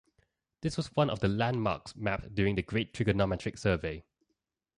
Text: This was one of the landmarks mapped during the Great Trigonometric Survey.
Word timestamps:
This 0.61 0.77
was 0.77 0.87
one 0.95 1.11
of 1.11 1.19
the 1.19 1.27
landmarks 1.27 1.95
mapped 1.95 2.33
during 2.33 2.55
the 2.55 2.63
Great 2.63 2.91
Trigonometric 2.91 3.55
Survey. 3.55 4.03